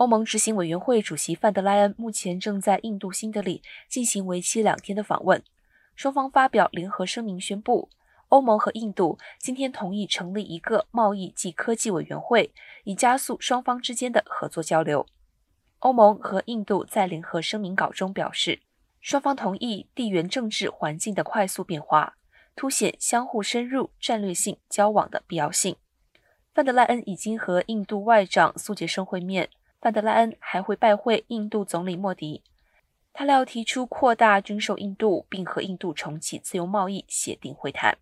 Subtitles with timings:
[0.00, 5.42] 欧盟执行委员会主席范德莱恩目前正在印度新德里进行为期两天的访问。
[5.94, 7.90] 双方发表联合声明，宣布
[8.28, 12.50] 欧盟和印度今天同意成立一个贸易及科技委员会，
[12.84, 15.04] 以加速双方之间的合作交流。
[15.80, 18.62] 欧盟和印度在联合声明稿中表示，
[19.02, 22.16] 双方同意地缘政治环境的快速变化，
[22.56, 25.76] 凸显相互深入战略性交往的必要性。
[26.54, 29.50] 范德莱恩已经和印度外长苏杰生会面。
[29.80, 32.42] 范德拉恩还会拜会印度总理莫迪，
[33.14, 37.96] 他料提出扩大军售印度，并和印度重启自由贸易协定会谈。